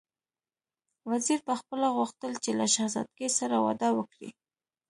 وزیر 1.09 1.39
پخپله 1.47 1.87
غوښتل 1.97 2.31
چې 2.43 2.51
له 2.59 2.65
شهزادګۍ 2.75 3.29
سره 3.39 3.55
واده 3.65 3.89
وکړي. 3.97 4.29